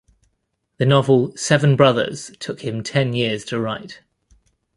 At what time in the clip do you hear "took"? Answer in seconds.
2.39-2.61